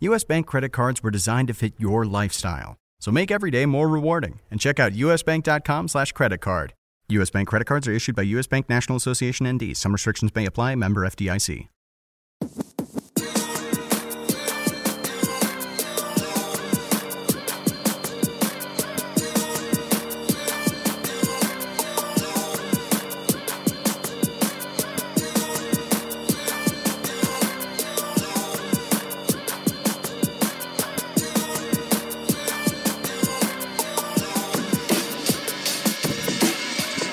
[0.00, 2.76] US Bank credit cards were designed to fit your lifestyle.
[3.00, 6.72] So make every day more rewarding and check out usbank.com slash credit card.
[7.10, 9.76] US Bank credit cards are issued by US Bank National Association ND.
[9.76, 10.74] Some restrictions may apply.
[10.74, 11.68] Member FDIC.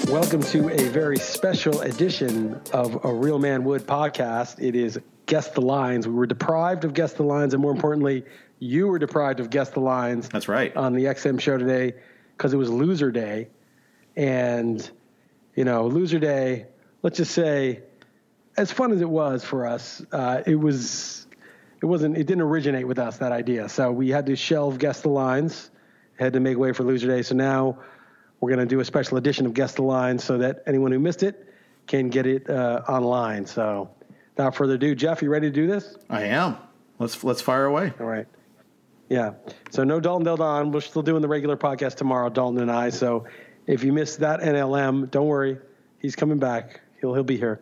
[0.09, 4.55] Welcome to a very special edition of a Real Man Wood podcast.
[4.57, 6.07] It is Guess the Lines.
[6.07, 8.23] We were deprived of Guess the Lines, and more importantly,
[8.59, 10.29] you were deprived of Guess the Lines.
[10.29, 10.73] That's right.
[10.77, 11.93] On the XM show today
[12.37, 13.49] because it was Loser Day.
[14.15, 14.89] And,
[15.55, 16.67] you know, Loser Day,
[17.03, 17.81] let's just say,
[18.55, 21.27] as fun as it was for us, uh, it was.
[21.81, 22.17] It wasn't.
[22.17, 23.67] It didn't originate with us that idea.
[23.67, 25.69] So we had to shelve guess the lines,
[26.17, 27.23] had to make way for loser day.
[27.23, 27.79] So now
[28.39, 30.99] we're going to do a special edition of Guess the Line so that anyone who
[30.99, 31.53] missed it
[31.87, 33.45] can get it uh, online.
[33.45, 33.89] So,
[34.35, 35.97] without further ado, Jeff, you ready to do this?
[36.09, 36.57] I am.
[36.99, 37.93] Let's let's fire away.
[37.99, 38.27] All right.
[39.09, 39.33] Yeah.
[39.71, 40.71] So no Dalton Del Don.
[40.71, 42.89] We're still doing the regular podcast tomorrow, Dalton and I.
[42.89, 43.25] So
[43.65, 45.57] if you missed that NLM, don't worry.
[45.99, 46.81] He's coming back.
[46.99, 47.61] He'll he'll be here.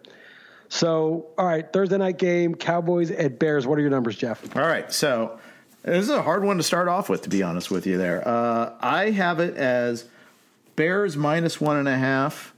[0.70, 3.68] So all right, Thursday night game, Cowboys at Bears.
[3.68, 4.56] What are your numbers, Jeff?
[4.56, 4.92] All right.
[4.92, 5.40] So
[5.84, 7.98] this is a hard one to start off with, to be honest with you.
[7.98, 10.06] There, uh, I have it as
[10.76, 12.54] Bears minus one and a half.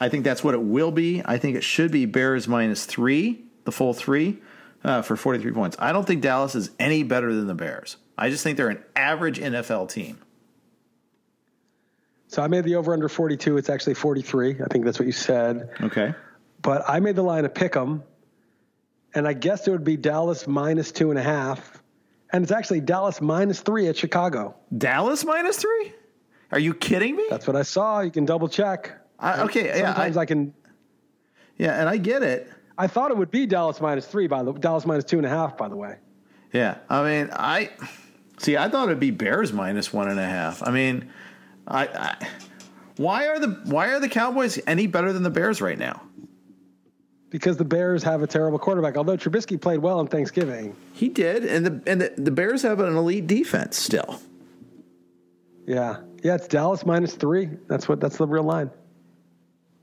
[0.00, 1.22] I think that's what it will be.
[1.24, 4.38] I think it should be Bears minus three, the full three,
[4.84, 5.76] uh, for 43 points.
[5.78, 7.96] I don't think Dallas is any better than the Bears.
[8.16, 10.18] I just think they're an average NFL team.
[12.28, 13.58] So I made the over under 42.
[13.58, 14.62] It's actually 43.
[14.62, 15.68] I think that's what you said.
[15.82, 16.14] Okay.
[16.62, 18.02] But I made the line of pick 'em,
[19.14, 21.82] and I guess it would be Dallas minus two and a half.
[22.32, 24.54] And it's actually Dallas minus three at Chicago.
[24.76, 25.92] Dallas minus three?
[26.52, 27.24] Are you kidding me?
[27.30, 28.00] That's what I saw.
[28.00, 28.92] You can double check.
[29.18, 29.86] I, okay, yeah.
[29.86, 30.54] Sometimes I, I, can.
[31.56, 32.50] Yeah, and I get it.
[32.76, 35.30] I thought it would be Dallas minus three by the Dallas minus two and a
[35.30, 35.56] half.
[35.56, 35.96] By the way.
[36.52, 37.70] Yeah, I mean, I
[38.38, 38.56] see.
[38.58, 40.62] I thought it'd be Bears minus one and a half.
[40.62, 41.10] I mean,
[41.66, 42.28] I, I
[42.96, 46.02] why are the why are the Cowboys any better than the Bears right now?
[47.30, 48.98] Because the Bears have a terrible quarterback.
[48.98, 52.80] Although Trubisky played well on Thanksgiving, he did, and the and the, the Bears have
[52.80, 54.20] an elite defense still.
[55.66, 57.48] Yeah, yeah, it's Dallas minus three.
[57.68, 58.00] That's what.
[58.00, 58.70] That's the real line.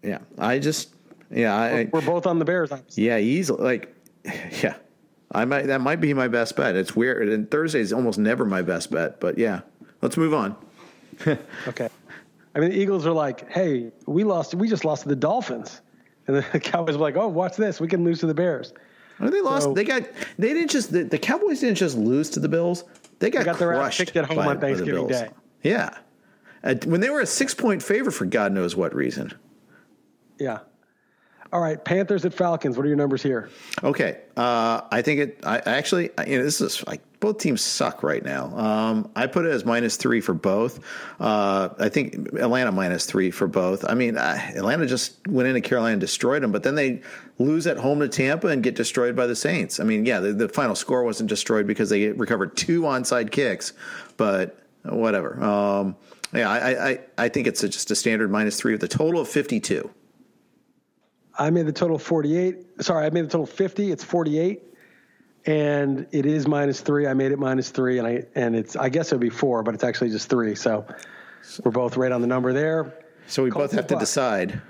[0.03, 0.95] Yeah, I just.
[1.31, 2.71] Yeah, I, we're both on the Bears.
[2.71, 3.05] Obviously.
[3.05, 3.95] Yeah, easily like,
[4.63, 4.75] yeah,
[5.31, 5.67] I might.
[5.67, 6.75] That might be my best bet.
[6.75, 9.19] It's weird, and Thursday is almost never my best bet.
[9.19, 9.61] But yeah,
[10.01, 10.55] let's move on.
[11.67, 11.89] okay.
[12.55, 14.55] I mean, the Eagles are like, hey, we lost.
[14.55, 15.81] We just lost to the Dolphins,
[16.27, 17.79] and the Cowboys were like, oh, watch this.
[17.79, 18.73] We can lose to the Bears.
[19.21, 19.65] Oh, they lost.
[19.65, 20.03] So, they got.
[20.37, 20.91] They didn't just.
[20.91, 22.85] The, the, Cowboys didn't just lose to the Bills.
[23.19, 25.29] They got, they got their ass kicked at home by, on Thanksgiving Day.
[25.63, 25.97] Yeah.
[26.63, 29.33] Uh, when they were a six point favor for God knows what reason.
[30.39, 30.59] Yeah.
[31.51, 32.77] All right, Panthers at Falcons.
[32.77, 33.49] What are your numbers here?
[33.83, 35.39] Okay, uh, I think it.
[35.43, 38.55] I actually, you know, this is like both teams suck right now.
[38.55, 40.79] Um, I put it as minus three for both.
[41.19, 43.83] Uh, I think Atlanta minus three for both.
[43.83, 47.01] I mean, uh, Atlanta just went into Carolina and destroyed them, but then they
[47.39, 49.79] lose at home to Tampa and get destroyed by the Saints.
[49.79, 53.73] I mean, yeah, the, the final score wasn't destroyed because they recovered two onside kicks,
[54.17, 55.41] but whatever.
[55.43, 55.95] Um,
[56.33, 59.21] yeah, I, I, I think it's a, just a standard minus three with a total
[59.21, 59.89] of 52.
[61.37, 62.83] I made the total 48.
[62.83, 63.91] Sorry, I made the total 50.
[63.91, 64.61] It's 48.
[65.45, 67.07] And it is minus three.
[67.07, 69.63] I made it minus three, and I and it's I guess it would be four,
[69.63, 70.53] but it's actually just three.
[70.53, 70.85] So
[71.63, 72.93] we're both right on the number there.
[73.27, 74.61] So we Colts both have to decide.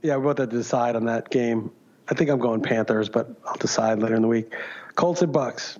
[0.00, 1.72] Yeah, we both have to decide on that game.
[2.08, 4.54] I think I'm going Panthers, but I'll decide later in the week.
[4.94, 5.78] Colts at Bucks.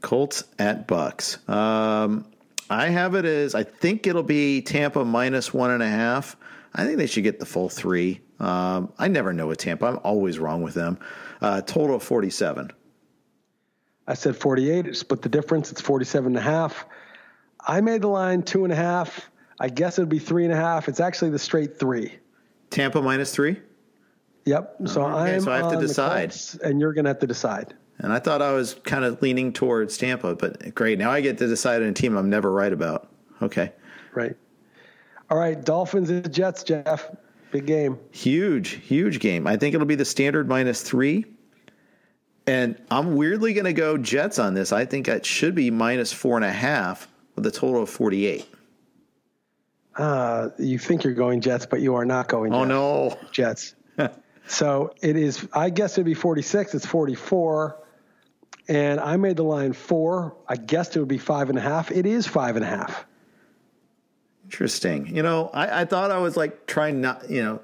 [0.00, 1.38] Colts at Bucks.
[1.48, 2.24] Um,
[2.68, 6.36] I have it as I think it'll be Tampa minus one and a half.
[6.74, 8.20] I think they should get the full three.
[8.38, 9.86] Um, I never know with Tampa.
[9.86, 10.98] I'm always wrong with them.
[11.40, 12.70] Uh, total of 47.
[14.06, 14.86] I said 48.
[14.86, 15.70] It split the difference.
[15.70, 16.86] It's 47 and a half.
[17.66, 19.30] I made the line two and a half.
[19.60, 20.88] I guess it would be three and a half.
[20.88, 22.18] It's actually the straight three.
[22.70, 23.60] Tampa minus three?
[24.46, 24.76] Yep.
[24.86, 26.34] So Okay, I'm so I have to decide.
[26.62, 27.74] And you're going to have to decide.
[28.02, 30.98] And I thought I was kind of leaning towards Tampa, but great.
[30.98, 33.08] Now I get to decide on a team I'm never right about.
[33.42, 33.72] Okay.
[34.14, 34.34] Right.
[35.28, 35.62] All right.
[35.62, 37.10] Dolphins and Jets, Jeff.
[37.52, 37.98] Big game.
[38.12, 39.46] Huge, huge game.
[39.46, 41.26] I think it'll be the standard minus three.
[42.46, 44.72] And I'm weirdly going to go Jets on this.
[44.72, 47.06] I think it should be minus four and a half
[47.36, 48.46] with a total of 48.
[49.96, 52.64] Uh, you think you're going Jets, but you are not going Oh,
[53.30, 53.74] Jets.
[53.98, 54.08] no.
[54.08, 54.16] Jets.
[54.46, 56.74] so it is, I guess it'd be 46.
[56.74, 57.76] It's 44.
[58.68, 60.36] And I made the line four.
[60.48, 61.90] I guessed it would be five and a half.
[61.90, 63.04] It is five and a half.
[64.44, 65.14] Interesting.
[65.14, 67.60] You know, I, I thought I was like trying not, you know,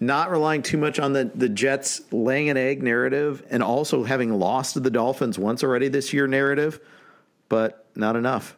[0.00, 4.38] not relying too much on the, the Jets laying an egg narrative and also having
[4.38, 6.80] lost to the Dolphins once already this year narrative,
[7.48, 8.56] but not enough.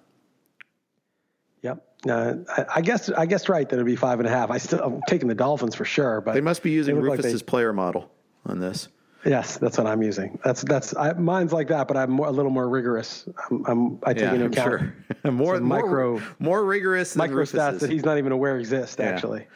[1.62, 1.84] Yep.
[2.08, 4.50] Uh, I, I guess I guess right that it'd be five and a half.
[4.50, 7.18] I still I'm taking the Dolphins for sure, but They must be using look like
[7.18, 8.10] Rufus's they- player model
[8.46, 8.88] on this.
[9.24, 10.38] Yes, that's what I'm using.
[10.44, 13.28] That's that's I, mine's like that, but I'm more, a little more rigorous.
[13.50, 14.80] I'm, I'm I take Yeah, into account
[15.24, 15.32] sure.
[15.32, 18.98] more, more, micro- more rigorous than micro stats that he's not even aware exist.
[18.98, 19.06] Yeah.
[19.06, 19.46] Actually,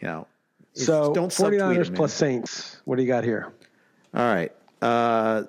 [0.00, 0.26] you know,
[0.74, 2.80] so don't 49ers him, plus Saints.
[2.84, 3.52] What do you got here?
[4.14, 4.52] All right.
[4.82, 5.44] Uh,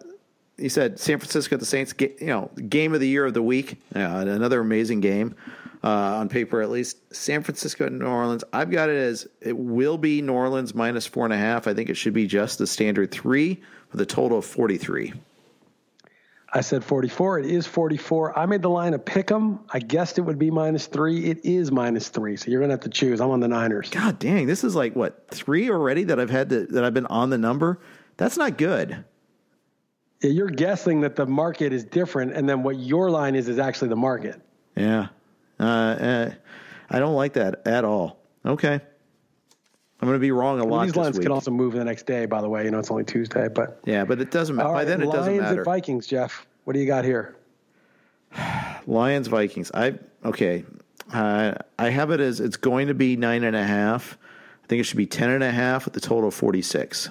[0.57, 3.79] you said San Francisco, the Saints, you know, game of the year of the week.
[3.95, 5.35] Yeah, another amazing game
[5.83, 7.13] uh, on paper, at least.
[7.13, 8.44] San Francisco and New Orleans.
[8.54, 11.68] I've got it as it will be New Orleans minus four and a half.
[11.68, 13.62] I think it should be just the standard three
[13.92, 15.13] with a total of 43.
[16.54, 17.39] I said 44.
[17.39, 18.38] It is 44.
[18.38, 19.60] I made the line a pick 'em.
[19.72, 21.25] I guessed it would be minus three.
[21.25, 22.36] It is minus three.
[22.36, 23.22] So you're gonna have to choose.
[23.22, 23.89] I'm on the Niners.
[23.89, 27.06] God dang, this is like what three already that I've had to, that I've been
[27.06, 27.80] on the number.
[28.18, 29.06] That's not good.
[30.22, 33.57] Yeah, you're guessing that the market is different, and then what your line is is
[33.57, 34.39] actually the market.
[34.75, 35.07] Yeah.
[35.62, 36.31] Uh, uh,
[36.90, 38.19] I don't like that at all.
[38.46, 38.74] Okay.
[38.74, 40.86] I'm going to be wrong a lot.
[40.86, 41.25] These lines week.
[41.25, 42.25] can also move the next day.
[42.25, 44.69] By the way, you know it's only Tuesday, but Yeah, but it doesn't matter.
[44.69, 45.62] By right, then, it doesn't Lions matter.
[45.62, 46.48] at Vikings, Jeff.
[46.63, 47.36] What do you got here?
[48.88, 49.72] Lions, Vikings.
[49.74, 50.66] I okay.
[51.13, 54.18] Uh, I have it as it's going to be nine and a half.
[54.63, 57.10] I think it should be ten and a half with the total of forty six.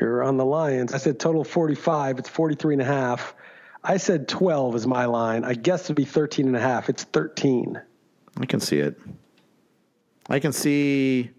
[0.00, 0.92] You're on the Lions.
[0.92, 2.18] I said total 45.
[2.18, 3.34] It's 43 and a half.
[3.84, 5.44] I said 12 is my line.
[5.44, 6.88] I guess it'd be 13 and a half.
[6.88, 7.80] It's 13.
[8.38, 8.98] I can see it.
[10.28, 11.30] I can see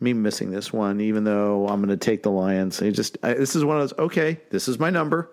[0.00, 2.80] me missing this one, even though I'm going to take the Lions.
[2.80, 3.98] I just I, this is one of those.
[3.98, 5.30] Okay, this is my number.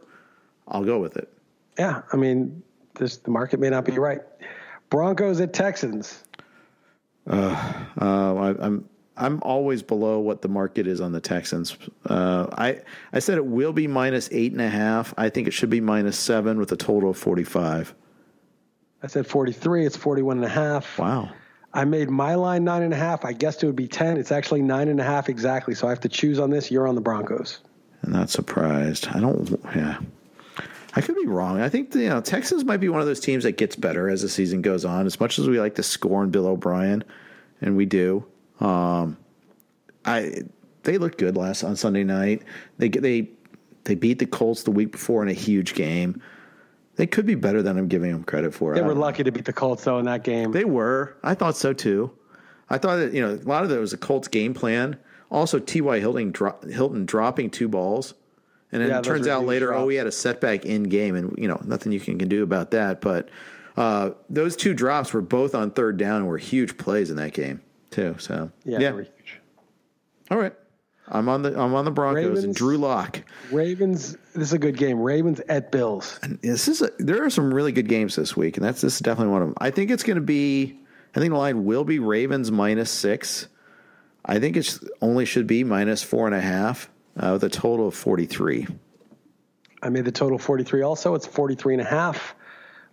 [0.68, 1.32] I'll go with it.
[1.80, 2.62] Yeah, I mean,
[2.96, 4.20] this, the market may not be right.
[4.90, 6.26] Broncos at Texans.
[7.26, 11.78] Uh, I, I'm I'm always below what the market is on the Texans.
[12.06, 12.82] Uh, I
[13.12, 15.14] I said it will be minus eight and a half.
[15.18, 17.94] I think it should be minus seven with a total of forty five.
[19.04, 19.86] I said 43.
[19.86, 20.98] It's 41 and a half.
[20.98, 21.30] Wow.
[21.72, 23.26] I made my line nine and a half.
[23.26, 24.18] I guessed it would be 10.
[24.18, 25.76] It's actually nine and a half exactly.
[25.76, 26.72] So I have to choose on this.
[26.72, 27.60] You're on the Broncos.
[28.04, 29.08] I'm not surprised.
[29.10, 29.60] I don't.
[29.76, 30.00] Yeah,
[30.96, 31.60] I could be wrong.
[31.60, 34.10] I think the, you know Texans might be one of those teams that gets better
[34.10, 35.06] as the season goes on.
[35.06, 37.04] As much as we like to scorn Bill O'Brien,
[37.62, 38.26] and we do,
[38.60, 39.18] um,
[40.06, 40.44] I
[40.84, 42.44] they looked good last on Sunday night.
[42.78, 43.30] They they
[43.84, 46.22] they beat the Colts the week before in a huge game.
[46.96, 48.74] They could be better than I'm giving them credit for.
[48.74, 50.52] They were lucky to beat the Colts, though, in that game.
[50.52, 51.16] They were.
[51.24, 52.12] I thought so too.
[52.70, 54.98] I thought that you know a lot of it was a Colts game plan.
[55.30, 56.00] Also, T.Y.
[56.00, 58.14] Hilton, dro- Hilton dropping two balls,
[58.72, 59.92] and then Yeah, it turns out later, oh, drops.
[59.92, 62.72] he had a setback in game, and you know nothing you can, can do about
[62.72, 63.02] that.
[63.02, 63.30] But
[63.76, 67.34] uh, those two drops were both on third down and were huge plays in that
[67.34, 67.62] game
[67.98, 68.16] too.
[68.20, 69.02] So yeah, yeah.
[70.30, 70.54] all right.
[71.10, 72.58] I'm on the I'm on the Broncos and Ravens.
[72.58, 73.22] Drew Lock.
[73.52, 75.00] Ravens, this is a good game.
[75.00, 76.20] Ravens at Bills.
[76.22, 78.96] And this is a, there are some really good games this week, and that's this
[78.96, 79.56] is definitely one of them.
[79.60, 80.78] I think it's going to be.
[81.16, 83.48] I think the line will be Ravens minus six.
[84.26, 87.88] I think it's only should be minus four and a half uh, with a total
[87.88, 88.68] of forty three.
[89.82, 91.14] I made the total 43 also.
[91.14, 92.34] It's 43 and a half.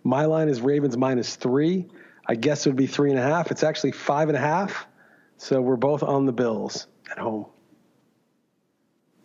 [0.03, 1.87] My line is Ravens minus three.
[2.27, 3.49] I guess it would be three and a half.
[3.49, 4.85] It's actually five and a half.
[5.37, 7.45] So we're both on the Bills at home.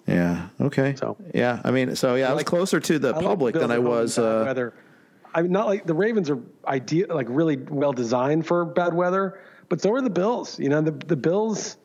[0.07, 0.49] Yeah.
[0.61, 0.95] Okay.
[0.97, 1.61] So- yeah.
[1.65, 3.71] I mean, so yeah, I was like- closer to the I like public Bills than
[3.71, 4.19] I was.
[4.19, 4.75] Uh, weather.
[5.33, 9.41] I mean, not like the Ravens are ideal, like really well designed for bad weather,
[9.69, 10.59] but so are the Bills.
[10.59, 11.77] You know, the the Bills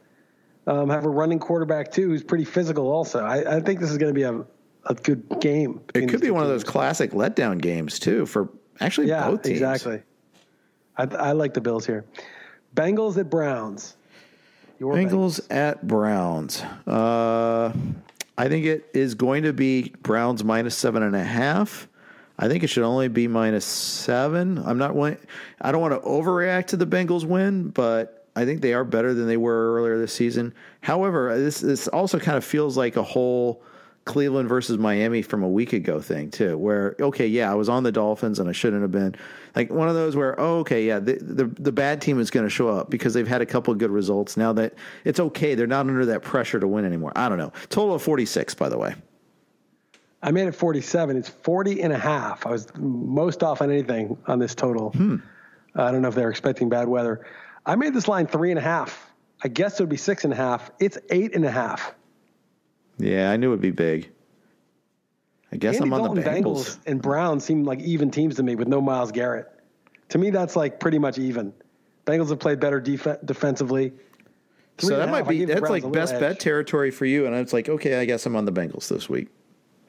[0.65, 2.87] um, have a running quarterback too, who's pretty physical.
[2.91, 4.43] Also, I, I think this is going to be a
[4.87, 5.81] a good game.
[5.93, 9.57] It could be one of those classic letdown games too for actually yeah, both teams.
[9.57, 10.01] exactly.
[10.97, 12.05] I, I like the Bills here.
[12.75, 13.95] Bengals at Browns.
[14.79, 16.61] Your Bengals, at Browns.
[16.85, 17.73] Uh,
[18.37, 21.87] I think it is going to be Browns minus seven and a half.
[22.37, 24.57] I think it should only be minus seven.
[24.57, 24.95] I'm not.
[25.61, 29.13] I don't want to overreact to the Bengals win, but I think they are better
[29.13, 30.53] than they were earlier this season.
[30.81, 33.63] However, this this also kind of feels like a whole
[34.05, 37.81] Cleveland versus Miami from a week ago thing too, where okay, yeah, I was on
[37.83, 39.15] the Dolphins and I shouldn't have been.
[39.55, 42.45] Like one of those where oh, okay, yeah, the the, the bad team is going
[42.45, 44.37] to show up because they've had a couple of good results.
[44.37, 47.13] Now that it's okay, they're not under that pressure to win anymore.
[47.15, 47.51] I don't know.
[47.69, 48.93] Total of 46 by the way.
[50.21, 51.17] I made it 47.
[51.17, 52.45] It's 40 and a half.
[52.45, 54.91] I was most off on anything on this total.
[54.91, 55.17] Hmm.
[55.75, 57.25] I don't know if they're expecting bad weather.
[57.65, 59.11] I made this line three and a half.
[59.43, 60.71] I guess it would be six and a half.
[60.79, 61.93] It's eight and a half.
[62.97, 64.09] Yeah, I knew it'd be big.
[65.51, 66.41] I guess Andy I'm on Dalton the Bengals.
[66.41, 69.47] Bengals and Browns seem like even teams to me with no Myles Garrett.
[70.09, 71.53] To me, that's like pretty much even.
[72.05, 73.93] Bengals have played better def- defensively.
[74.77, 76.19] Three so that might be that's like best edge.
[76.19, 77.25] bet territory for you.
[77.25, 79.29] And it's like, okay, I guess I'm on the Bengals this week.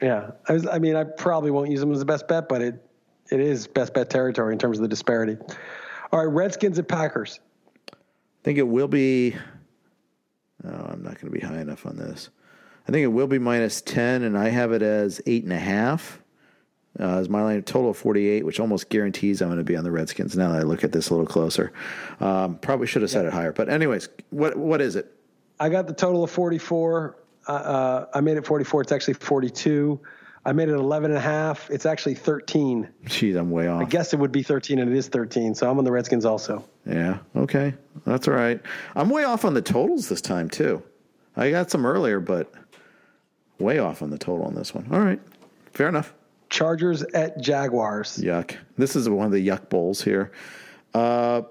[0.01, 2.61] Yeah, I, was, I mean, I probably won't use them as the best bet, but
[2.61, 2.83] it
[3.29, 5.37] it is best bet territory in terms of the disparity.
[6.11, 7.39] All right, Redskins and Packers.
[7.91, 7.95] I
[8.43, 9.35] think it will be.
[10.63, 12.29] Oh, I'm not going to be high enough on this.
[12.87, 16.19] I think it will be minus 10, and I have it as 8.5
[16.99, 19.83] uh, as my line total of 48, which almost guarantees I'm going to be on
[19.83, 21.71] the Redskins now that I look at this a little closer.
[22.19, 23.51] Um, probably should have set it higher.
[23.51, 25.13] But, anyways, what what is it?
[25.59, 27.17] I got the total of 44.
[27.47, 28.81] Uh, uh, I made it 44.
[28.83, 29.99] It's actually 42.
[30.45, 31.69] I made it 11 and a half.
[31.69, 32.87] It's actually 13.
[33.05, 33.81] Jeez, I'm way off.
[33.81, 35.55] I guess it would be 13, and it is 13.
[35.55, 36.63] So I'm on the Redskins also.
[36.85, 37.17] Yeah.
[37.35, 37.73] Okay.
[38.05, 38.61] That's all right.
[38.95, 40.81] I'm way off on the totals this time, too.
[41.35, 42.51] I got some earlier, but
[43.59, 44.87] way off on the total on this one.
[44.91, 45.19] All right.
[45.73, 46.13] Fair enough.
[46.49, 48.17] Chargers at Jaguars.
[48.17, 48.55] Yuck.
[48.77, 50.31] This is one of the yuck bowls here.
[50.93, 51.41] Uh,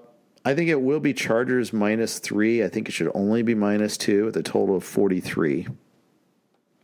[0.43, 2.63] I think it will be Chargers minus three.
[2.63, 5.67] I think it should only be minus two with a total of 43.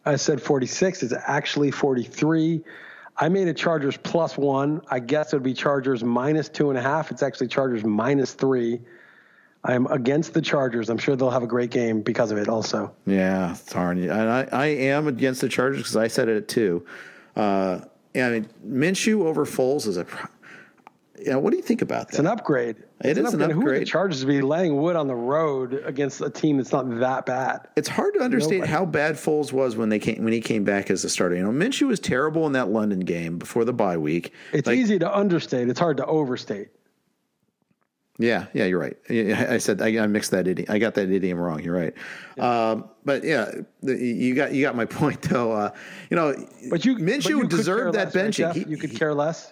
[0.06, 1.04] I said 46.
[1.04, 2.62] It's actually 43.
[3.18, 4.82] I made a Chargers plus one.
[4.90, 7.12] I guess it would be Chargers minus two and a half.
[7.12, 8.82] It's actually Chargers minus three.
[9.66, 10.90] I'm against the Chargers.
[10.90, 12.94] I'm sure they'll have a great game because of it also.
[13.06, 14.12] Yeah, darn you.
[14.12, 16.86] And I, I am against the Chargers because I said it too.
[17.36, 17.80] Uh,
[18.16, 20.06] I mean, Minshew over Foles is a.
[21.20, 22.10] Yeah, what do you think about that?
[22.10, 22.76] It's an upgrade.
[23.00, 23.42] It's an upgrade.
[23.42, 23.52] an upgrade.
[23.52, 26.74] Who are the Chargers to be laying wood on the road against a team that's
[26.74, 27.68] not that bad?
[27.78, 28.72] It's hard to understand Nobody.
[28.72, 31.36] how bad Foles was when they came when he came back as a starter.
[31.36, 34.34] You know, Minshew was terrible in that London game before the bye week.
[34.52, 35.70] It's like, easy to understate.
[35.70, 36.70] It's hard to overstate.
[38.20, 38.96] Yeah, yeah, you're right.
[39.10, 40.68] I said I, I, mixed that idiom.
[40.70, 41.64] I got that idiom wrong.
[41.64, 41.94] You're right.
[42.38, 42.70] Yeah.
[42.70, 43.52] Um, but yeah,
[43.82, 45.52] the, you got you got my point though.
[45.52, 45.72] Uh,
[46.12, 46.36] you know,
[46.70, 48.46] but you Minshew but you deserved that less, benching.
[48.48, 49.52] Right, he, you could care less.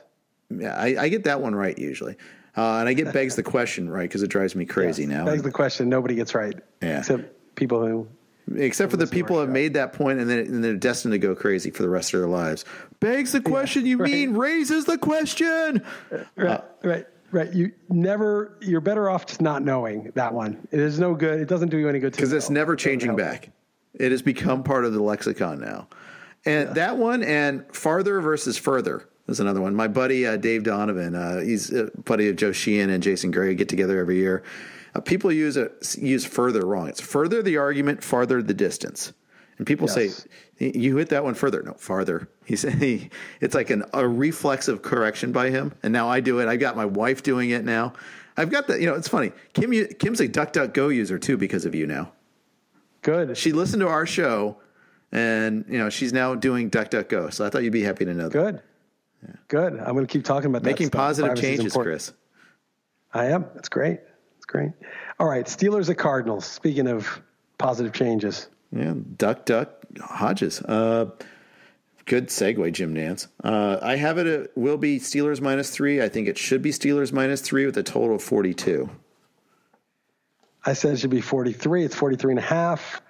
[0.49, 2.17] Yeah, I, I, get that one right usually,
[2.57, 5.25] uh, and I get begs the question right because it drives me crazy yes, now.
[5.25, 5.89] Begs the question.
[5.89, 6.59] Nobody gets right.
[6.81, 8.07] Yeah, except people who.
[8.55, 11.19] Except for the people who have made that point and, then, and they're destined to
[11.19, 12.65] go crazy for the rest of their lives.
[12.99, 13.85] Begs the question.
[13.85, 14.11] Yeah, you right.
[14.11, 15.85] mean raises the question?
[16.35, 16.49] Right.
[16.49, 17.05] Uh, right.
[17.31, 17.53] Right.
[17.53, 20.67] You never, you're better off just not knowing that one.
[20.71, 21.39] It is no good.
[21.39, 22.11] It doesn't do you any good.
[22.11, 23.51] Because it's never changing back.
[23.93, 25.87] It has become part of the lexicon now.
[26.45, 26.73] And yeah.
[26.73, 29.75] that one and farther versus further is another one.
[29.75, 33.55] My buddy uh, Dave Donovan, uh, he's a buddy of Joe Sheehan and Jason Gray,
[33.55, 34.43] get together every year.
[34.93, 36.89] Uh, people use it, use further wrong.
[36.89, 39.13] It's further the argument, farther the distance.
[39.61, 40.25] And people yes.
[40.57, 41.61] say, you hit that one further.
[41.61, 42.27] No, farther.
[42.45, 45.71] He said he, it's like an, a reflexive correction by him.
[45.83, 46.47] And now I do it.
[46.47, 47.93] I got my wife doing it now.
[48.35, 48.79] I've got that.
[48.79, 49.31] You know, it's funny.
[49.53, 52.11] Kim, Kim's a DuckDuckGo user too because of you now.
[53.03, 53.37] Good.
[53.37, 54.57] She listened to our show,
[55.11, 57.31] and you know she's now doing DuckDuckGo.
[57.31, 58.33] So I thought you'd be happy to know that.
[58.33, 58.61] Good.
[59.21, 59.35] Yeah.
[59.47, 59.73] Good.
[59.73, 62.13] I'm going to keep talking about making positive changes, Chris.
[63.13, 63.45] I am.
[63.53, 63.99] That's great.
[64.37, 64.71] That's great.
[65.19, 66.47] All right, Steelers at Cardinals.
[66.47, 67.21] Speaking of
[67.59, 68.47] positive changes.
[68.71, 70.61] Yeah, duck, duck, Hodges.
[70.61, 71.11] Uh,
[72.05, 73.27] good segue, Jim Nantz.
[73.43, 74.27] Uh, I have it.
[74.27, 76.01] It will be Steelers minus three.
[76.01, 78.89] I think it should be Steelers minus three with a total of forty-two.
[80.65, 81.83] I said it should be forty-three.
[81.83, 83.01] It's forty-three and a half.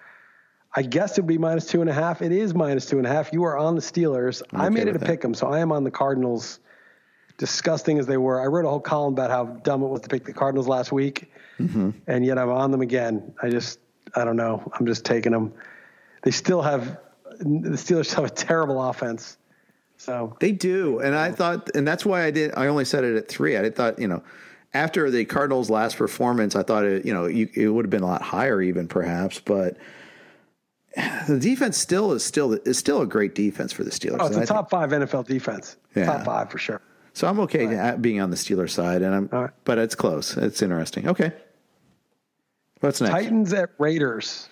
[0.73, 2.21] I guess it would be minus two and a half.
[2.21, 3.33] It is minus two and a half.
[3.33, 4.41] You are on the Steelers.
[4.41, 6.59] Okay I made it a pick 'em, so I am on the Cardinals.
[7.37, 10.09] Disgusting as they were, I wrote a whole column about how dumb it was to
[10.09, 11.89] pick the Cardinals last week, mm-hmm.
[12.05, 13.33] and yet I'm on them again.
[13.41, 13.79] I just
[14.15, 14.71] I don't know.
[14.77, 15.53] I'm just taking them.
[16.23, 16.99] They still have
[17.39, 19.37] the Steelers have a terrible offense.
[19.97, 22.53] So they do, and I thought, and that's why I did.
[22.55, 23.55] I only set it at three.
[23.55, 24.23] I thought, you know,
[24.73, 28.01] after the Cardinals' last performance, I thought it, you know, you, it would have been
[28.01, 29.39] a lot higher, even perhaps.
[29.39, 29.77] But
[31.27, 34.17] the defense still is still is still a great defense for the Steelers.
[34.19, 35.77] Oh, it's And a I top five NFL defense.
[35.95, 36.05] Yeah.
[36.05, 36.81] Top five for sure.
[37.13, 39.49] So I'm okay at being on the Steelers side, and I'm, right.
[39.65, 40.37] but it's close.
[40.37, 41.09] It's interesting.
[41.09, 41.33] Okay,
[42.81, 43.13] what's next?
[43.13, 44.49] Titans at Raiders.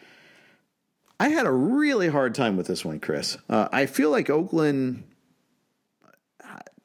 [1.19, 3.37] I had a really hard time with this one, Chris.
[3.49, 5.03] Uh, I feel like Oakland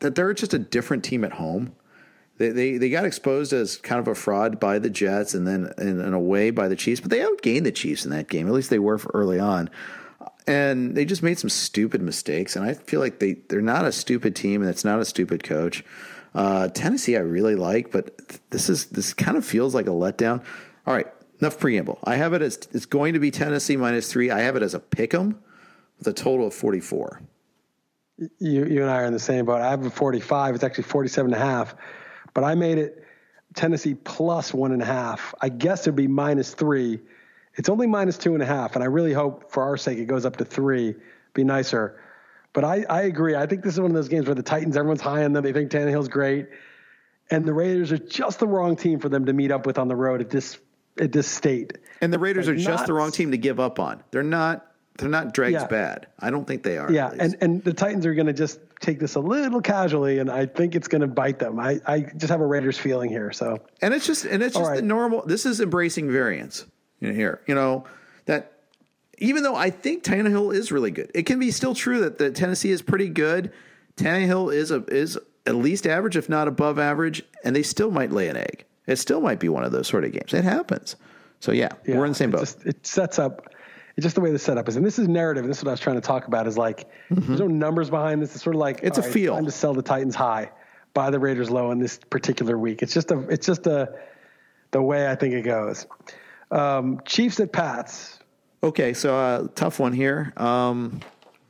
[0.00, 1.74] that they're just a different team at home.
[2.36, 5.72] They, they they got exposed as kind of a fraud by the Jets, and then
[5.78, 7.00] in, in a way by the Chiefs.
[7.00, 8.46] But they outgained the Chiefs in that game.
[8.46, 9.70] At least they were for early on.
[10.46, 12.54] And they just made some stupid mistakes.
[12.54, 15.42] And I feel like they they're not a stupid team, and it's not a stupid
[15.42, 15.84] coach.
[16.34, 18.18] Uh, Tennessee, I really like, but
[18.50, 20.42] this is this kind of feels like a letdown.
[20.86, 21.06] All right,
[21.44, 21.98] enough preamble.
[22.04, 24.30] I have it as it's going to be Tennessee minus three.
[24.30, 25.38] I have it as a pick 'em
[25.98, 27.20] with a total of forty four.
[28.38, 29.60] You, you and I are in the same boat.
[29.60, 30.54] I have a 45.
[30.54, 31.74] It's actually 47 and a half,
[32.32, 33.04] but I made it
[33.54, 35.34] Tennessee plus one and a half.
[35.40, 37.00] I guess it'd be minus three.
[37.56, 40.06] It's only minus two and a half, and I really hope for our sake it
[40.06, 40.94] goes up to three.
[41.34, 42.00] Be nicer.
[42.52, 43.34] But I, I agree.
[43.34, 45.42] I think this is one of those games where the Titans, everyone's high on them.
[45.42, 46.48] They think Tannehill's great.
[47.30, 49.88] And the Raiders are just the wrong team for them to meet up with on
[49.88, 50.58] the road at this
[50.96, 51.78] this state.
[52.00, 54.02] And the Raiders Like are just not- the wrong team to give up on.
[54.10, 54.70] They're not.
[54.96, 55.66] They're not dregs Yeah.
[55.66, 56.06] bad.
[56.20, 56.88] I don't think they are.
[56.90, 60.30] Yeah, and, and the Titans are going to just take this a little casually, and
[60.30, 61.58] I think it's going to bite them.
[61.58, 63.32] I, I just have a Raiders feeling here.
[63.32, 65.24] So And it's just and it's just the normal.
[65.26, 66.64] This is embracing variance
[67.00, 67.40] know, here.
[67.48, 67.86] You know
[68.26, 68.52] that
[69.18, 72.30] even though I think Tannehill is really good, it can be still true that the
[72.30, 73.50] Tennessee is pretty good.
[73.96, 78.12] Tannehill is a is at least average, if not above average, and they still might
[78.12, 78.64] lay an egg.
[78.86, 80.34] It still might be one of those sort of games.
[80.34, 80.96] It happens.
[81.40, 82.40] So yeah, yeah, we're in the same boat.
[82.40, 83.48] Just, it sets up.
[83.96, 85.44] It's just the way the setup is, and this is narrative.
[85.44, 86.46] And this is what I was trying to talk about.
[86.46, 88.34] Is like there's no numbers behind this.
[88.34, 88.86] It's sort of like Mm-hmm.
[88.86, 89.34] It's a right, feel.
[89.34, 90.50] Time to sell the Titans high,
[90.94, 92.82] buy the Raiders low in this particular week.
[92.82, 93.20] It's just a.
[93.28, 93.94] It's just a.
[94.72, 95.86] The way I think it goes.
[96.50, 98.18] Um, Chiefs at Pats.
[98.64, 100.32] Okay, so uh, tough one here.
[100.36, 101.00] Um,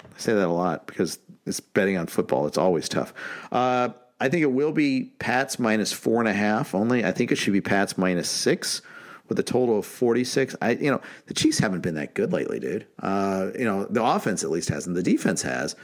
[0.03, 2.47] I say that a lot because it's betting on football.
[2.47, 3.15] It's always tough.
[3.51, 3.91] Uh,
[4.21, 6.75] I think it will be Pats minus four and a half.
[6.75, 8.83] Only I think it should be Pats minus six
[9.29, 10.55] with a total of forty six.
[10.63, 12.87] I you know the Chiefs haven't been that good lately, dude.
[13.01, 14.95] Uh, you know the offense at least hasn't.
[14.95, 15.77] The defense has,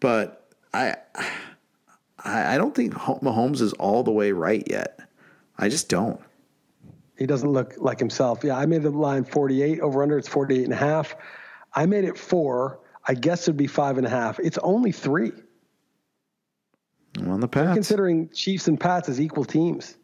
[0.00, 0.96] but I
[2.24, 5.00] I, I don't think Mahomes is all the way right yet.
[5.56, 6.20] I just don't.
[7.16, 8.44] He doesn't look like himself.
[8.44, 10.18] Yeah, I made the line 48 over under.
[10.18, 11.16] It's 48 and a half.
[11.74, 12.80] I made it four.
[13.06, 14.38] I guess it'd be five and a half.
[14.38, 15.32] It's only three.
[17.18, 17.74] I'm on the Pats.
[17.74, 19.96] Considering Chiefs and Pats as equal teams.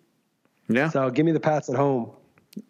[0.68, 0.88] yeah.
[0.90, 2.11] So give me the Pats at home.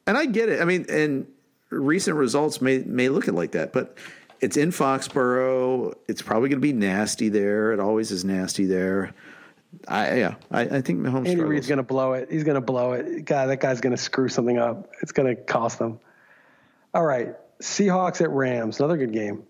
[0.07, 0.61] And I get it.
[0.61, 1.27] I mean, and
[1.71, 3.99] recent results may may look it like that, but
[4.41, 5.95] it's in Foxborough.
[6.09, 7.73] It's probably going to be nasty there.
[7.73, 9.15] It always is nasty there.
[9.89, 11.51] I yeah, I, I think Mahomes Andy struggles.
[11.51, 12.31] Reid's going to blow it.
[12.31, 13.25] He's going to blow it.
[13.25, 14.91] God, that guy's going to screw something up.
[15.03, 15.99] It's going to cost them.
[16.93, 17.35] All right.
[17.61, 18.79] Seahawks at Rams.
[18.79, 19.45] Another good game.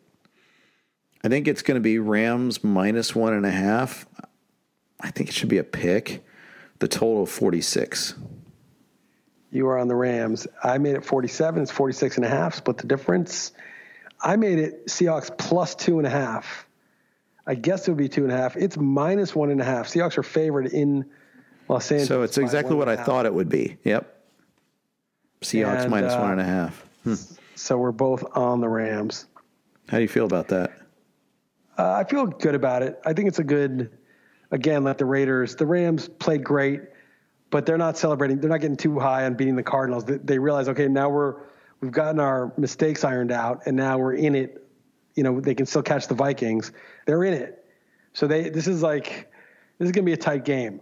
[1.22, 4.07] I think it's going to be Rams minus one and a half.
[5.00, 6.24] I think it should be a pick.
[6.78, 8.14] The total of forty six.
[9.50, 10.48] You are on the Rams.
[10.64, 11.62] I made it 47.
[11.62, 12.57] It's 46 and a half.
[12.57, 13.52] Split the difference.
[14.20, 16.66] I made it Seahawks plus two and a half.
[17.46, 18.57] I guess it would be two and a half.
[18.57, 19.87] It's minus one and a half.
[19.87, 21.09] Seahawks are favored in
[21.68, 22.09] Los Angeles.
[22.09, 23.07] So it's exactly what I half.
[23.07, 23.76] thought it would be.
[23.85, 24.12] Yep.
[25.42, 26.85] Seahawks And, minus uh, one and a half.
[27.54, 29.26] So we're both on the Rams.
[29.88, 30.72] How do you feel about that?
[31.78, 32.98] Uh, I feel good about it.
[33.07, 33.90] I think it's a good,
[34.50, 35.57] again, like the Raiders.
[35.57, 36.83] The Rams played great,
[37.50, 38.40] but they're not celebrating.
[38.40, 40.04] They're not getting too high on beating the Cardinals.
[40.04, 41.37] They, they realize, okay, now we're
[41.80, 44.66] we've gotten our mistakes ironed out, and now we're in it.
[45.14, 46.72] You know, they can still catch the Vikings.
[47.07, 47.64] They're in it.
[48.12, 49.30] So they this is like
[49.78, 50.80] this is gonna be a tight game.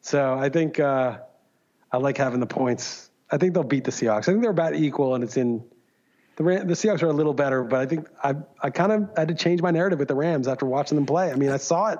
[0.00, 1.18] So I think uh,
[1.92, 3.10] I like having the points.
[3.30, 4.22] I think they'll beat the Seahawks.
[4.22, 5.64] I think they're about equal, and it's in
[6.36, 9.28] the the Seahawks are a little better, but I think I I kind of had
[9.28, 11.30] to change my narrative with the Rams after watching them play.
[11.30, 11.98] I mean, I saw it.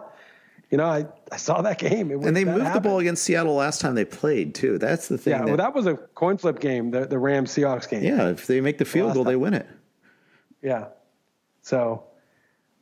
[0.71, 2.11] You know, I, I saw that game.
[2.11, 4.79] It was, And they that moved the ball against Seattle last time they played too.
[4.79, 5.33] That's the thing.
[5.33, 8.03] Yeah, well, that was a coin flip game, the the Rams Seahawks game.
[8.03, 9.69] yeah, if they make the field goal, they win it.
[10.63, 10.87] Yeah.
[11.63, 12.05] So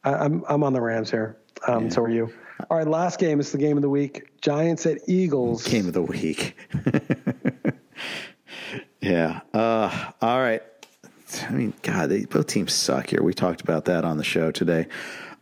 [0.05, 1.37] I, I'm I'm on the Rams here.
[1.67, 2.33] Um, So are you.
[2.71, 4.41] All right, last game is the game of the week.
[4.41, 5.67] Giants at Eagles.
[5.67, 6.57] Game of the week.
[9.01, 9.41] yeah.
[9.53, 10.63] Uh, all right.
[11.43, 13.23] I mean, God, they, both teams suck here.
[13.23, 14.87] We talked about that on the show today.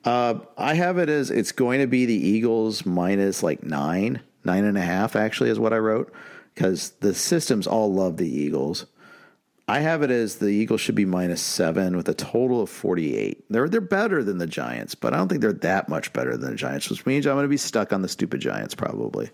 [0.04, 4.64] Uh, I have it as it's going to be the Eagles minus like nine, nine
[4.64, 6.12] and a half, actually, is what I wrote,
[6.54, 8.86] because the systems all love the Eagles.
[9.68, 13.44] I have it as the Eagles should be minus seven with a total of 48.
[13.50, 16.50] They're, they're better than the Giants, but I don't think they're that much better than
[16.50, 19.30] the Giants, which means I'm going to be stuck on the stupid Giants probably.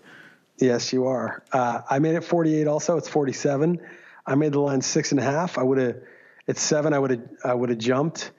[0.59, 1.43] Yes, you are.
[1.51, 2.67] Uh, I made it 48.
[2.67, 3.79] Also, it's 47.
[4.27, 5.57] I made the line six and a half.
[5.57, 5.97] I would have.
[6.45, 6.93] It's seven.
[6.93, 7.29] I would have.
[7.43, 8.31] I would have jumped.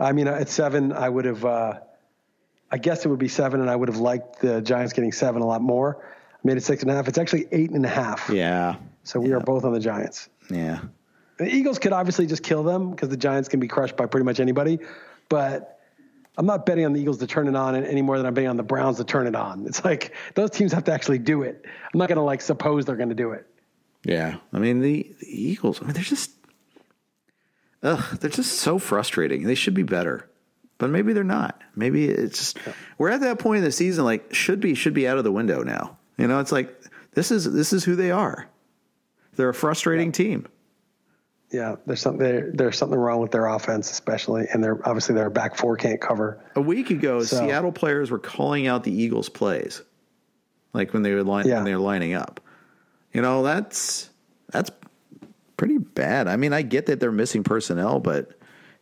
[0.00, 1.44] I mean, at seven, I would have.
[1.44, 1.80] Uh,
[2.72, 5.42] I guess it would be seven, and I would have liked the Giants getting seven
[5.42, 5.98] a lot more.
[6.02, 7.08] I made it six and a half.
[7.08, 8.30] It's actually eight and a half.
[8.32, 8.76] Yeah.
[9.02, 9.36] So we yeah.
[9.36, 10.28] are both on the Giants.
[10.48, 10.80] Yeah.
[11.38, 14.24] The Eagles could obviously just kill them because the Giants can be crushed by pretty
[14.24, 14.78] much anybody,
[15.28, 15.80] but
[16.36, 18.50] I'm not betting on the Eagles to turn it on any more than I'm betting
[18.50, 19.66] on the Browns to turn it on.
[19.66, 21.64] It's like those teams have to actually do it.
[21.64, 23.46] I'm not going to like suppose they're going to do it.
[24.04, 25.80] Yeah, I mean the, the Eagles.
[25.82, 26.30] I mean they're just,
[27.82, 29.44] ugh, they're just so frustrating.
[29.44, 30.28] They should be better,
[30.78, 31.60] but maybe they're not.
[31.74, 32.58] Maybe it's just
[32.98, 34.04] we're at that point in the season.
[34.04, 35.98] Like should be should be out of the window now.
[36.16, 36.74] You know, it's like
[37.14, 38.48] this is this is who they are.
[39.36, 40.12] They're a frustrating yeah.
[40.12, 40.46] team.
[41.50, 45.56] Yeah, there's something there's something wrong with their offense, especially, and they're obviously their back
[45.56, 46.44] four can't cover.
[46.54, 49.82] A week ago, so, Seattle players were calling out the Eagles' plays,
[50.72, 51.56] like when they were line, yeah.
[51.56, 52.40] when they were lining up.
[53.12, 54.10] You know, that's
[54.52, 54.70] that's
[55.60, 56.26] pretty bad.
[56.26, 58.30] I mean, I get that they're missing personnel, but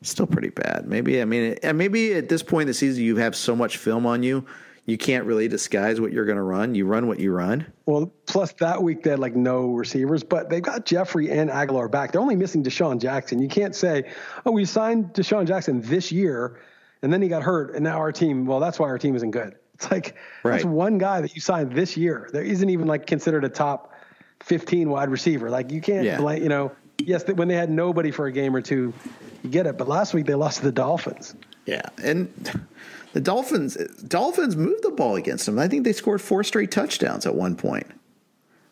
[0.01, 0.87] it's still pretty bad.
[0.87, 3.79] Maybe I mean, and maybe at this point in the season, you have so much
[3.79, 4.47] film on you
[4.87, 6.77] you can't really disguise what you're going to run.
[6.77, 7.67] You run what you run.
[7.85, 11.91] Well, plus that week they had like no receivers, but they've got Jeffery and Agholor
[11.91, 12.13] back.
[12.13, 13.39] They're only missing DeSean Jackson.
[13.39, 14.05] You can't say,
[14.47, 16.61] oh, we signed DeSean Jackson this year
[17.03, 19.33] and then he got hurt and now our team, well, that's why our team isn't
[19.33, 19.57] good.
[19.75, 20.53] It's like right.
[20.53, 22.31] that's one guy that you signed this year.
[22.33, 23.93] There isn't even like considered a top
[24.43, 25.51] 15 wide receiver.
[25.51, 26.19] Like you can't, yeah.
[26.19, 28.93] blame, you know, yes, when they had nobody for a game or two,
[29.43, 29.79] you get it.
[29.79, 31.35] But last week they lost to the Dolphins.
[31.67, 31.83] Yeah.
[32.03, 32.33] And
[33.13, 35.59] the Dolphins Dolphins moved the ball against them.
[35.59, 37.87] I think they scored four straight touchdowns at one point.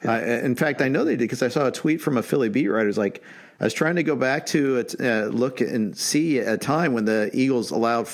[0.05, 0.45] Yeah.
[0.45, 2.69] in fact, I know they did because I saw a tweet from a Philly beat
[2.69, 2.89] writer.
[2.89, 3.23] It's like
[3.61, 7.31] I was trying to go back to uh, look and see a time when the
[7.33, 8.09] Eagles allowed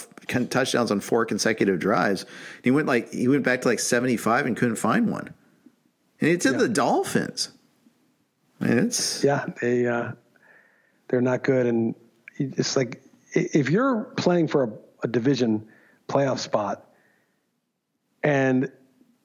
[0.51, 2.25] touchdowns on four consecutive drives.
[2.63, 5.35] He went like he went back to like seventy five and couldn't find one.
[6.23, 6.59] And it's in yeah.
[6.61, 7.51] the Dolphins.
[8.61, 10.13] And it's yeah, they uh,
[11.09, 11.97] they're not good, and
[12.39, 15.67] it's like if you're playing for a, a division
[16.09, 16.87] playoff spot.
[18.23, 18.71] And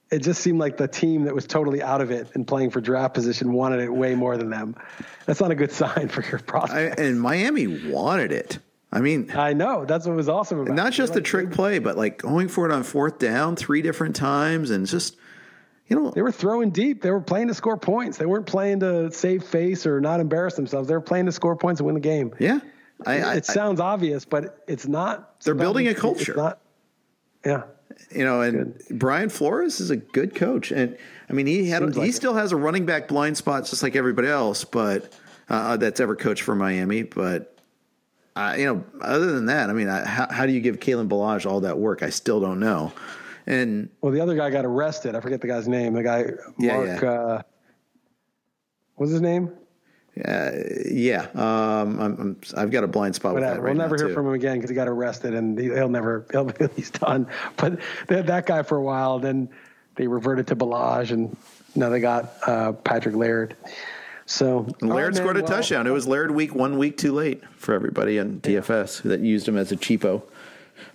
[0.10, 2.82] it just seemed like the team that was totally out of it and playing for
[2.82, 4.76] draft position wanted it way more than them.
[5.28, 7.00] That's not a good sign for your prospects.
[7.00, 8.58] and Miami wanted it.
[8.92, 10.72] I mean, I know that's what was awesome about.
[10.72, 10.76] It.
[10.76, 14.16] Not just the trick play, but like going for it on fourth down three different
[14.16, 15.18] times, and just
[15.88, 17.02] you know, they were throwing deep.
[17.02, 18.17] They were playing to score points.
[18.17, 20.88] They weren't playing to save face or not embarrass themselves.
[20.88, 22.34] They were playing to score points and win the game.
[22.39, 22.60] Yeah,
[23.06, 25.39] I, it, I, it sounds obvious, but it's not.
[25.41, 26.36] They're building a culture.
[26.36, 26.60] Not,
[27.45, 27.63] yeah.
[28.12, 29.00] You know, and good.
[29.00, 30.97] Brian Flores is a good coach, and
[31.30, 34.28] I mean, he had he still has a running back blind spot just like everybody
[34.28, 35.12] else, but
[35.50, 37.04] uh, that's ever coached for Miami.
[37.04, 37.58] But
[38.36, 41.08] uh, you know, other than that, I mean, I, how, how do you give Kalen
[41.08, 42.04] Ballage all that work?
[42.04, 42.93] I still don't know.
[43.48, 45.16] And well, the other guy got arrested.
[45.16, 45.94] I forget the guy's name.
[45.94, 46.56] The guy, Mark.
[46.60, 47.10] Yeah, yeah.
[47.10, 47.42] Uh,
[48.96, 49.54] what's his name?
[50.26, 50.52] Uh,
[50.90, 53.34] yeah, um, i have got a blind spot.
[53.34, 53.62] Whatever.
[53.62, 54.14] Right we'll never hear too.
[54.14, 56.26] from him again because he got arrested and he, will never.
[56.32, 57.28] He'll, he's done.
[57.56, 59.20] But they had that guy for a while.
[59.20, 59.48] Then
[59.96, 61.38] they reverted to Ballage, and
[61.76, 63.56] now they got uh, Patrick Laird.
[64.26, 65.88] So Laird scored a well, touchdown.
[65.88, 69.12] It was Laird week one week too late for everybody on DFS yeah.
[69.12, 70.22] that used him as a cheapo.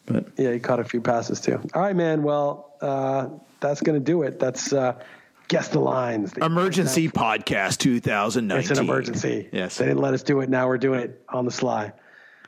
[0.06, 1.60] But yeah, he caught a few passes too.
[1.74, 2.22] All right, man.
[2.22, 3.28] Well, uh,
[3.60, 4.38] that's going to do it.
[4.38, 5.00] That's uh,
[5.48, 6.32] guess the lines.
[6.34, 8.58] Emergency podcast 2019.
[8.58, 9.48] It's an emergency.
[9.52, 9.78] Yes.
[9.78, 10.48] They didn't let us do it.
[10.48, 11.86] Now we're doing it on the sly.
[11.86, 11.92] All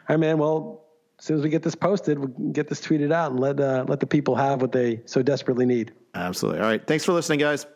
[0.08, 0.38] right, man.
[0.38, 0.84] Well,
[1.18, 3.60] as soon as we get this posted, we can get this tweeted out and let
[3.60, 5.92] uh, let the people have what they so desperately need.
[6.14, 6.60] Absolutely.
[6.60, 6.84] All right.
[6.86, 7.66] Thanks for listening, guys.